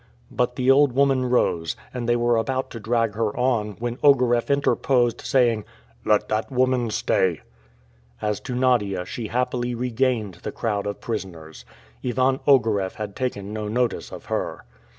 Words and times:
But 0.31 0.55
the 0.55 0.71
old 0.71 0.93
woman 0.93 1.29
rose, 1.29 1.75
and 1.93 2.09
they 2.09 2.15
were 2.15 2.35
about 2.37 2.71
to 2.71 2.79
drag 2.79 3.13
her 3.13 3.37
on, 3.37 3.73
when 3.77 3.99
Ogareff 4.03 4.49
interposed, 4.49 5.21
saying, 5.21 5.63
"Let 6.03 6.27
that 6.29 6.51
woman 6.51 6.89
stay!" 6.89 7.41
As 8.19 8.39
to 8.39 8.55
Nadia, 8.55 9.05
she 9.05 9.27
happily 9.27 9.75
regained 9.75 10.39
the 10.41 10.51
crowd 10.51 10.87
of 10.87 11.01
prisoners. 11.01 11.65
Ivan 12.03 12.39
Ogareff 12.47 12.95
had 12.95 13.15
taken 13.15 13.53
no 13.53 13.67
notice 13.67 14.11
of 14.11 14.25
her. 14.25 14.65